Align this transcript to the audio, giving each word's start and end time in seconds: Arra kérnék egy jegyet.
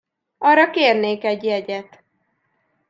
Arra 0.37 0.69
kérnék 0.69 1.23
egy 1.23 1.43
jegyet. 1.43 2.03